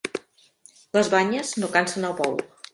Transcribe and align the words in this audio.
Les 0.99 1.11
banyes 1.17 1.53
no 1.61 1.71
cansen 1.79 2.11
el 2.13 2.19
bou. 2.25 2.39